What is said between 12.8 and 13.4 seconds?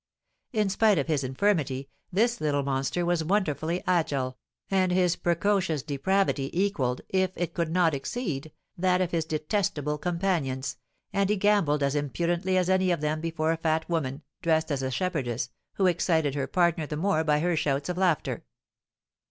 of them